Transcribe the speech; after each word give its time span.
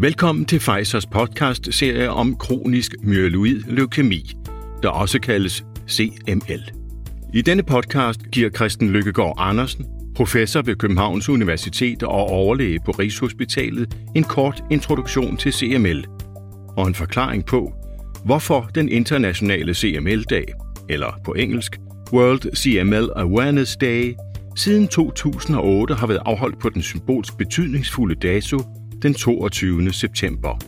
Velkommen 0.00 0.44
til 0.44 0.58
Pfizers 0.58 1.06
podcast-serie 1.06 2.10
om 2.10 2.36
kronisk 2.36 2.94
myeloid 3.02 3.62
leukemi, 3.66 4.32
der 4.82 4.88
også 4.88 5.20
kaldes 5.20 5.64
CML. 5.88 6.72
I 7.34 7.42
denne 7.42 7.62
podcast 7.62 8.20
giver 8.32 8.50
Christen 8.50 8.90
Lykkegaard 8.90 9.34
Andersen, 9.38 9.86
professor 10.16 10.62
ved 10.62 10.76
Københavns 10.76 11.28
Universitet 11.28 12.02
og 12.02 12.28
overlæge 12.30 12.80
på 12.84 12.90
Rigshospitalet, 12.90 13.96
en 14.14 14.24
kort 14.24 14.64
introduktion 14.70 15.36
til 15.36 15.52
CML 15.52 16.06
og 16.76 16.86
en 16.86 16.94
forklaring 16.94 17.46
på, 17.46 17.72
hvorfor 18.24 18.70
den 18.74 18.88
internationale 18.88 19.74
CML-dag, 19.74 20.44
eller 20.88 21.20
på 21.24 21.32
engelsk 21.32 21.78
World 22.12 22.56
CML 22.56 23.10
Awareness 23.16 23.76
Day, 23.76 24.14
siden 24.56 24.88
2008 24.88 25.94
har 25.94 26.06
været 26.06 26.22
afholdt 26.24 26.58
på 26.58 26.68
den 26.68 26.82
symbolsk 26.82 27.38
betydningsfulde 27.38 28.14
dato 28.14 28.79
den 29.02 29.14
22. 29.14 29.92
september. 29.92 30.58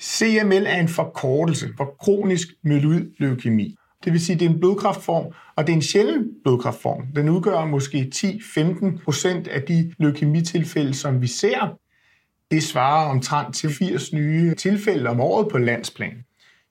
CML 0.00 0.66
er 0.66 0.80
en 0.80 0.88
forkortelse 0.88 1.68
for 1.76 1.96
kronisk 2.00 2.48
myeloid 2.64 3.06
leukemi. 3.18 3.76
Det 4.04 4.12
vil 4.12 4.20
sige, 4.20 4.34
at 4.34 4.40
det 4.40 4.46
er 4.46 4.50
en 4.50 4.60
blodkraftform, 4.60 5.24
og 5.56 5.66
det 5.66 5.72
er 5.72 5.76
en 5.76 5.82
sjælden 5.82 6.28
blodkraftform. 6.44 7.02
Den 7.16 7.28
udgør 7.28 7.64
måske 7.64 8.12
10-15 8.14 9.04
procent 9.04 9.48
af 9.48 9.62
de 9.62 9.94
leukemitilfælde, 9.98 10.94
som 10.94 11.22
vi 11.22 11.26
ser. 11.26 11.78
Det 12.50 12.62
svarer 12.62 13.10
omtrent 13.10 13.54
til 13.54 13.70
80 13.70 14.12
nye 14.12 14.54
tilfælde 14.54 15.10
om 15.10 15.20
året 15.20 15.48
på 15.48 15.58
landsplan. 15.58 16.24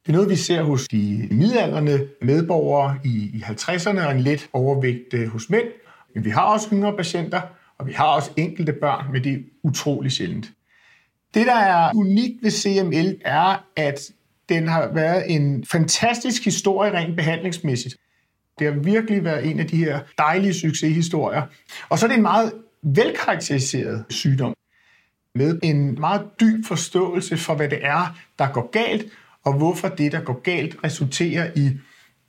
Det 0.06 0.10
er 0.10 0.12
noget, 0.12 0.30
vi 0.30 0.36
ser 0.36 0.64
hos 0.64 0.88
de 0.88 1.28
midaldrende 1.32 2.08
medborgere 2.22 2.98
i 3.06 3.44
50'erne 3.46 4.06
og 4.06 4.12
en 4.12 4.20
let 4.20 4.50
overvægt 4.54 5.14
øh, 5.14 5.28
hos 5.28 5.50
mænd. 5.50 5.68
Men 6.16 6.26
vi 6.26 6.30
har 6.30 6.42
også 6.42 6.68
yngre 6.74 6.98
patienter, 6.98 7.42
og 7.78 7.88
vi 7.88 7.94
har 7.94 8.06
også 8.06 8.32
enkelte 8.38 8.74
børn, 8.74 9.12
men 9.14 9.24
det 9.24 9.34
er 9.34 9.38
utrolig 9.64 10.12
sjældent. 10.12 10.52
Det, 11.34 11.48
der 11.48 11.56
er 11.56 11.92
unikt 11.96 12.44
ved 12.44 12.52
CML, 12.52 13.22
er, 13.26 13.66
at 13.76 14.00
den 14.50 14.68
har 14.68 14.94
været 14.94 15.36
en 15.36 15.66
fantastisk 15.66 16.46
historie 16.46 16.94
rent 16.94 17.16
behandlingsmæssigt. 17.16 17.96
Det 18.60 18.74
har 18.74 18.80
virkelig 18.80 19.24
været 19.24 19.52
en 19.52 19.60
af 19.60 19.68
de 19.68 19.78
her 19.78 20.00
dejlige 20.18 20.54
succeshistorier. 20.54 21.42
Og 21.90 22.00
så 22.00 22.06
er 22.06 22.08
det 22.08 22.16
en 22.16 22.22
meget 22.22 22.54
velkarakteriseret 22.84 24.06
sygdom 24.10 24.54
med 25.36 25.60
en 25.64 26.00
meget 26.00 26.26
dyb 26.40 26.66
forståelse 26.66 27.38
for, 27.38 27.56
hvad 27.56 27.70
det 27.70 27.86
er, 27.86 28.18
der 28.40 28.52
går 28.52 28.72
galt, 28.72 29.06
og 29.46 29.54
hvorfor 29.54 29.88
det, 29.88 30.12
der 30.12 30.22
går 30.22 30.42
galt, 30.42 30.76
resulterer 30.84 31.52
i 31.56 31.72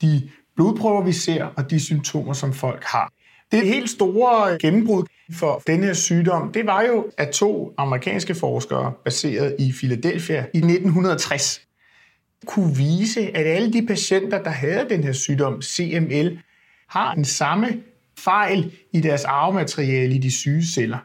de 0.01 0.29
blodprøver, 0.55 1.03
vi 1.03 1.11
ser, 1.11 1.45
og 1.45 1.71
de 1.71 1.79
symptomer, 1.79 2.33
som 2.33 2.53
folk 2.53 2.83
har. 2.83 3.11
Det 3.51 3.67
helt 3.67 3.89
store 3.89 4.57
gennembrud 4.57 5.03
for 5.33 5.61
denne 5.67 5.85
her 5.85 5.93
sygdom, 5.93 6.51
det 6.53 6.65
var 6.65 6.81
jo, 6.81 7.05
at 7.17 7.29
to 7.29 7.73
amerikanske 7.77 8.35
forskere, 8.35 8.93
baseret 9.05 9.55
i 9.59 9.71
Philadelphia 9.71 10.45
i 10.53 10.57
1960, 10.57 11.61
kunne 12.45 12.75
vise, 12.75 13.37
at 13.37 13.47
alle 13.47 13.73
de 13.73 13.87
patienter, 13.87 14.43
der 14.43 14.49
havde 14.49 14.85
den 14.89 15.03
her 15.03 15.11
sygdom, 15.11 15.61
CML, 15.61 16.39
har 16.89 17.15
den 17.15 17.25
samme 17.25 17.67
fejl 18.19 18.71
i 18.91 18.99
deres 18.99 19.23
arvemateriale 19.23 20.15
i 20.15 20.17
de 20.17 20.31
syge 20.31 20.65
celler. 20.65 20.97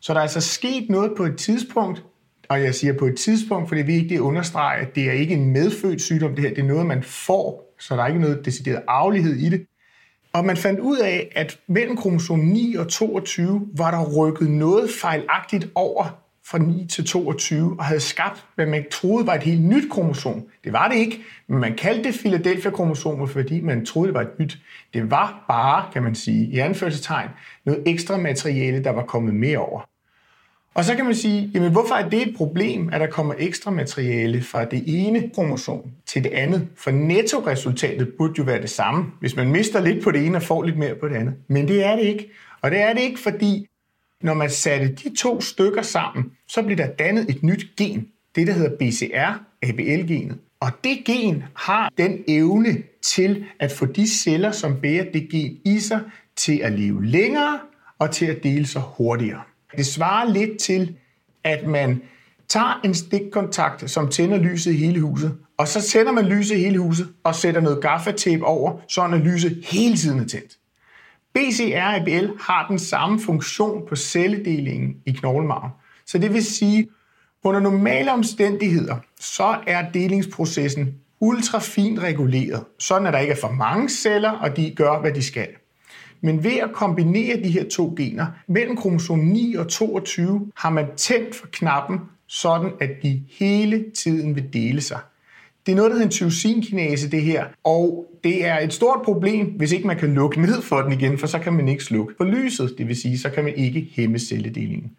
Så 0.00 0.12
der 0.12 0.18
er 0.18 0.22
altså 0.22 0.40
sket 0.40 0.90
noget 0.90 1.12
på 1.16 1.24
et 1.24 1.36
tidspunkt, 1.36 2.04
og 2.48 2.62
jeg 2.62 2.74
siger 2.74 2.98
på 2.98 3.06
et 3.06 3.16
tidspunkt, 3.16 3.68
for 3.68 3.74
det 3.74 3.82
er 3.82 3.86
vigtigt 3.86 4.18
at 4.18 4.20
understrege, 4.20 4.80
at 4.80 4.94
det 4.94 5.08
er 5.08 5.12
ikke 5.12 5.34
en 5.34 5.52
medfødt 5.52 6.02
sygdom, 6.02 6.34
det 6.34 6.44
her 6.44 6.50
det 6.50 6.58
er 6.58 6.68
noget, 6.68 6.86
man 6.86 7.02
får, 7.02 7.74
så 7.80 7.96
der 7.96 8.02
er 8.02 8.06
ikke 8.06 8.20
noget 8.20 8.44
decideret 8.44 8.82
arvelighed 8.88 9.36
i 9.36 9.48
det. 9.48 9.66
Og 10.34 10.44
man 10.44 10.56
fandt 10.56 10.80
ud 10.80 10.98
af, 10.98 11.32
at 11.34 11.58
mellem 11.66 11.96
kromosom 11.96 12.38
9 12.38 12.74
og 12.74 12.88
22 12.88 13.68
var 13.76 13.90
der 13.90 14.16
rykket 14.16 14.50
noget 14.50 14.90
fejlagtigt 14.90 15.68
over 15.74 16.04
fra 16.46 16.58
9 16.58 16.86
til 16.86 17.06
22 17.06 17.76
og 17.78 17.84
havde 17.84 18.00
skabt, 18.00 18.46
hvad 18.54 18.66
man 18.66 18.84
troede 18.90 19.26
var 19.26 19.34
et 19.34 19.42
helt 19.42 19.64
nyt 19.64 19.90
kromosom. 19.90 20.42
Det 20.64 20.72
var 20.72 20.88
det 20.88 20.96
ikke, 20.96 21.20
men 21.48 21.60
man 21.60 21.76
kaldte 21.76 22.04
det 22.04 22.18
Philadelphia-kromosomet, 22.18 23.30
fordi 23.30 23.60
man 23.60 23.86
troede, 23.86 24.06
det 24.06 24.14
var 24.14 24.20
et 24.20 24.38
nyt. 24.38 24.58
Det 24.94 25.10
var 25.10 25.44
bare, 25.48 25.92
kan 25.92 26.02
man 26.02 26.14
sige, 26.14 26.46
i 26.46 26.58
anførselstegn, 26.58 27.28
noget 27.66 27.82
ekstra 27.86 28.16
materiale, 28.16 28.84
der 28.84 28.90
var 28.90 29.04
kommet 29.04 29.34
mere 29.34 29.58
over. 29.58 29.93
Og 30.74 30.84
så 30.84 30.94
kan 30.94 31.04
man 31.04 31.14
sige, 31.14 31.50
jamen 31.54 31.72
hvorfor 31.72 31.94
er 31.94 32.08
det 32.08 32.28
et 32.28 32.36
problem, 32.36 32.88
at 32.92 33.00
der 33.00 33.06
kommer 33.06 33.34
ekstra 33.38 33.70
materiale 33.70 34.42
fra 34.42 34.64
det 34.64 34.84
ene 34.86 35.30
kromosom 35.34 35.80
til 36.06 36.24
det 36.24 36.30
andet? 36.30 36.68
For 36.76 36.90
nettoresultatet 36.90 38.12
burde 38.18 38.34
jo 38.38 38.42
være 38.42 38.62
det 38.62 38.70
samme, 38.70 39.04
hvis 39.20 39.36
man 39.36 39.48
mister 39.48 39.80
lidt 39.80 40.04
på 40.04 40.10
det 40.10 40.26
ene 40.26 40.36
og 40.36 40.42
får 40.42 40.62
lidt 40.62 40.78
mere 40.78 40.94
på 40.94 41.08
det 41.08 41.14
andet. 41.16 41.34
Men 41.48 41.68
det 41.68 41.84
er 41.84 41.96
det 41.96 42.02
ikke. 42.02 42.30
Og 42.62 42.70
det 42.70 42.80
er 42.80 42.92
det 42.92 43.00
ikke, 43.00 43.20
fordi 43.20 43.66
når 44.22 44.34
man 44.34 44.50
satte 44.50 44.88
de 44.88 45.16
to 45.16 45.40
stykker 45.40 45.82
sammen, 45.82 46.32
så 46.48 46.62
bliver 46.62 46.76
der 46.76 46.86
dannet 46.86 47.30
et 47.30 47.42
nyt 47.42 47.66
gen. 47.76 48.08
Det, 48.34 48.46
der 48.46 48.52
hedder 48.52 48.76
BCR, 48.76 49.40
ABL-genet. 49.62 50.38
Og 50.60 50.70
det 50.84 51.04
gen 51.04 51.44
har 51.56 51.92
den 51.98 52.24
evne 52.28 52.82
til 53.02 53.44
at 53.60 53.72
få 53.72 53.86
de 53.86 54.08
celler, 54.08 54.50
som 54.50 54.80
bærer 54.80 55.04
det 55.12 55.28
gen 55.30 55.58
i 55.64 55.78
sig, 55.78 56.00
til 56.36 56.58
at 56.58 56.72
leve 56.72 57.04
længere 57.04 57.58
og 57.98 58.10
til 58.10 58.26
at 58.26 58.42
dele 58.42 58.66
sig 58.66 58.82
hurtigere. 58.96 59.40
Det 59.76 59.86
svarer 59.86 60.32
lidt 60.32 60.58
til, 60.58 60.96
at 61.44 61.66
man 61.66 62.02
tager 62.48 62.80
en 62.84 62.94
stikkontakt, 62.94 63.90
som 63.90 64.08
tænder 64.08 64.38
lyset 64.38 64.72
i 64.72 64.76
hele 64.76 65.00
huset, 65.00 65.36
og 65.58 65.68
så 65.68 65.82
tænder 65.82 66.12
man 66.12 66.24
lyset 66.24 66.56
i 66.56 66.60
hele 66.60 66.78
huset 66.78 67.08
og 67.24 67.34
sætter 67.34 67.60
noget 67.60 67.82
gaffatape 67.82 68.44
over, 68.44 68.80
så 68.88 69.02
at 69.02 69.20
lyset 69.20 69.64
hele 69.70 69.96
tiden 69.96 70.20
er 70.20 70.26
tændt. 70.26 70.58
BCR-ABL 71.38 72.42
har 72.46 72.66
den 72.68 72.78
samme 72.78 73.20
funktion 73.20 73.82
på 73.88 73.96
celledelingen 73.96 74.94
i 75.06 75.12
knoglemarven. 75.12 75.70
Så 76.06 76.18
det 76.18 76.34
vil 76.34 76.44
sige, 76.44 76.88
under 77.44 77.60
normale 77.60 78.12
omstændigheder, 78.12 78.96
så 79.20 79.58
er 79.66 79.90
delingsprocessen 79.90 80.94
ultra 81.20 81.58
fint 81.58 81.98
reguleret, 81.98 82.64
sådan 82.78 83.06
at 83.06 83.12
der 83.12 83.18
ikke 83.18 83.32
er 83.32 83.40
for 83.40 83.50
mange 83.50 83.88
celler, 83.88 84.30
og 84.30 84.56
de 84.56 84.74
gør, 84.76 85.00
hvad 85.00 85.12
de 85.12 85.22
skal. 85.22 85.48
Men 86.24 86.44
ved 86.44 86.56
at 86.62 86.72
kombinere 86.72 87.36
de 87.42 87.50
her 87.50 87.64
to 87.68 87.94
gener, 87.96 88.26
mellem 88.48 88.76
kromosom 88.76 89.18
9 89.18 89.54
og 89.54 89.68
22, 89.68 90.50
har 90.56 90.70
man 90.70 90.86
tændt 90.96 91.34
for 91.34 91.46
knappen, 91.52 92.00
sådan 92.26 92.70
at 92.80 92.90
de 93.02 93.22
hele 93.38 93.84
tiden 93.94 94.34
vil 94.34 94.52
dele 94.52 94.80
sig. 94.80 94.98
Det 95.66 95.72
er 95.72 95.76
noget, 95.76 95.90
der 95.90 95.94
hedder 95.94 96.06
en 96.06 96.12
tyrosinkinase, 96.12 97.10
det 97.10 97.22
her, 97.22 97.44
og 97.64 98.06
det 98.24 98.46
er 98.46 98.58
et 98.58 98.72
stort 98.72 99.02
problem, 99.04 99.46
hvis 99.46 99.72
ikke 99.72 99.86
man 99.86 99.96
kan 99.96 100.14
lukke 100.14 100.40
ned 100.40 100.62
for 100.62 100.76
den 100.76 100.92
igen, 100.92 101.18
for 101.18 101.26
så 101.26 101.38
kan 101.38 101.52
man 101.52 101.68
ikke 101.68 101.84
slukke 101.84 102.14
for 102.16 102.24
lyset, 102.24 102.74
det 102.78 102.88
vil 102.88 102.96
sige, 102.96 103.18
så 103.18 103.30
kan 103.30 103.44
man 103.44 103.54
ikke 103.56 103.88
hæmme 103.92 104.18
celledelingen. 104.18 104.90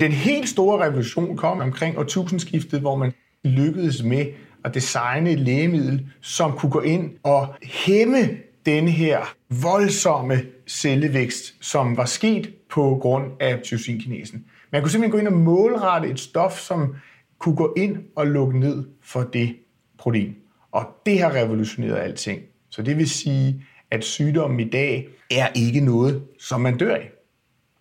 Den 0.00 0.12
helt 0.12 0.48
store 0.48 0.86
revolution 0.86 1.36
kom 1.36 1.60
omkring 1.60 1.98
årtusindskiftet, 1.98 2.80
hvor 2.80 2.96
man 2.96 3.12
lykkedes 3.44 4.02
med 4.02 4.26
at 4.64 4.74
designe 4.74 5.30
et 5.30 5.40
lægemiddel, 5.40 6.06
som 6.20 6.52
kunne 6.52 6.72
gå 6.72 6.80
ind 6.80 7.10
og 7.22 7.54
hæmme 7.62 8.28
den 8.66 8.88
her 8.88 9.34
voldsomme 9.62 10.42
cellevækst, 10.66 11.54
som 11.60 11.96
var 11.96 12.04
sket 12.04 12.54
på 12.70 12.98
grund 13.00 13.24
af 13.40 13.60
tyrosinkinesen. 13.62 14.44
Man 14.72 14.82
kunne 14.82 14.90
simpelthen 14.90 15.12
gå 15.12 15.18
ind 15.18 15.28
og 15.28 15.40
målrette 15.40 16.08
et 16.08 16.20
stof, 16.20 16.58
som 16.58 16.94
kunne 17.38 17.56
gå 17.56 17.74
ind 17.76 17.96
og 18.16 18.26
lukke 18.26 18.58
ned 18.58 18.84
for 19.02 19.22
det 19.22 19.56
protein. 19.98 20.34
Og 20.72 20.86
det 21.06 21.20
har 21.20 21.34
revolutioneret 21.34 21.96
alting. 21.96 22.42
Så 22.70 22.82
det 22.82 22.98
vil 22.98 23.10
sige, 23.10 23.64
at 23.90 24.04
sygdommen 24.04 24.60
i 24.60 24.70
dag 24.70 25.08
er 25.30 25.48
ikke 25.54 25.80
noget, 25.80 26.22
som 26.38 26.60
man 26.60 26.76
dør 26.76 26.94
af. 26.94 27.10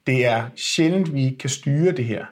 Det 0.08 0.26
er 0.26 0.44
sjældent, 0.56 1.14
vi 1.14 1.38
kan 1.40 1.50
styre 1.50 1.92
det 1.92 2.06
her. 2.06 2.26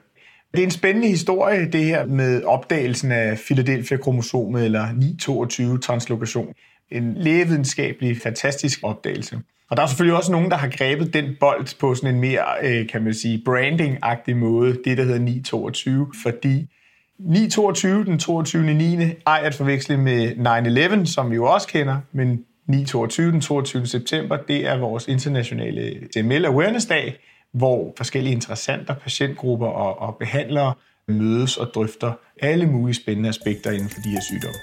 Det 0.53 0.59
er 0.59 0.63
en 0.63 0.71
spændende 0.71 1.07
historie, 1.07 1.71
det 1.71 1.83
her 1.83 2.05
med 2.05 2.43
opdagelsen 2.43 3.11
af 3.11 3.37
Philadelphia-kromosomet 3.37 4.65
eller 4.65 4.87
922-translokation 4.87 6.53
en 6.91 7.13
lægevidenskabelig, 7.15 8.17
fantastisk 8.17 8.79
opdagelse. 8.83 9.39
Og 9.69 9.77
der 9.77 9.83
er 9.83 9.87
selvfølgelig 9.87 10.17
også 10.17 10.31
nogen, 10.31 10.51
der 10.51 10.57
har 10.57 10.67
grebet 10.67 11.13
den 11.13 11.35
bold 11.39 11.79
på 11.79 11.95
sådan 11.95 12.15
en 12.15 12.21
mere, 12.21 12.45
øh, 12.63 12.87
kan 12.87 13.03
man 13.03 13.13
sige, 13.13 13.41
branding-agtig 13.45 14.35
måde, 14.35 14.77
det 14.85 14.97
der 14.97 15.03
hedder 15.03 15.19
922, 15.19 16.07
fordi 16.23 16.67
922, 17.19 18.05
den 18.05 18.19
22. 18.19 18.73
9. 18.73 18.97
ej 19.27 19.41
at 19.43 19.55
forveksle 19.55 19.97
med 19.97 20.31
9-11, 21.01 21.05
som 21.05 21.31
vi 21.31 21.35
jo 21.35 21.45
også 21.45 21.67
kender, 21.67 21.99
men 22.11 22.45
922, 22.67 23.31
den 23.31 23.41
22. 23.41 23.85
september, 23.85 24.37
det 24.47 24.67
er 24.67 24.77
vores 24.77 25.07
internationale 25.07 26.07
DML 26.15 26.45
Awareness 26.45 26.85
Dag, 26.85 27.19
hvor 27.53 27.93
forskellige 27.97 28.33
interessenter, 28.33 28.93
patientgrupper 28.93 29.67
og, 29.67 29.99
og 29.99 30.15
behandlere 30.19 30.73
mødes 31.07 31.57
og 31.57 31.67
drøfter 31.75 32.11
alle 32.41 32.65
mulige 32.65 32.95
spændende 32.95 33.29
aspekter 33.29 33.71
inden 33.71 33.89
for 33.89 34.01
de 34.01 34.09
her 34.09 34.21
sygdomme. 34.21 34.59